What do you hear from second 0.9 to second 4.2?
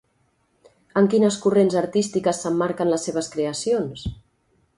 En quines corrents artístiques s'emmarquen les seves creacions?